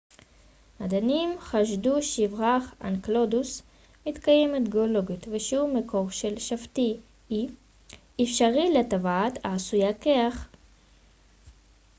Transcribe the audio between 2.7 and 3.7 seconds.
אנקלדוס